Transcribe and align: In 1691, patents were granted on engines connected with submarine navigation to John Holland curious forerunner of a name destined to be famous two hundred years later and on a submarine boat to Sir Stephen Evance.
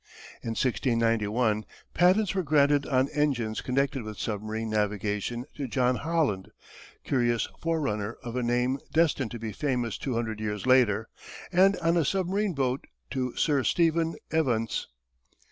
In 0.41 0.55
1691, 0.55 1.63
patents 1.93 2.33
were 2.33 2.41
granted 2.41 2.87
on 2.87 3.07
engines 3.09 3.61
connected 3.61 4.01
with 4.01 4.17
submarine 4.17 4.71
navigation 4.71 5.45
to 5.53 5.67
John 5.67 5.97
Holland 5.97 6.49
curious 7.03 7.47
forerunner 7.61 8.17
of 8.23 8.35
a 8.35 8.41
name 8.41 8.79
destined 8.91 9.29
to 9.29 9.37
be 9.37 9.51
famous 9.51 9.99
two 9.99 10.15
hundred 10.15 10.39
years 10.39 10.65
later 10.65 11.07
and 11.51 11.77
on 11.81 11.97
a 11.97 12.03
submarine 12.03 12.55
boat 12.55 12.87
to 13.11 13.35
Sir 13.35 13.63
Stephen 13.63 14.15
Evance. 14.31 14.87